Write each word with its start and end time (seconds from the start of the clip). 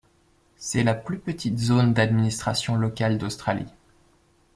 C'est 0.57 0.81
la 0.83 0.95
plus 0.95 1.19
petite 1.19 1.59
zone 1.59 1.93
d'administration 1.93 2.75
locale 2.75 3.19
d'Australie. 3.19 3.69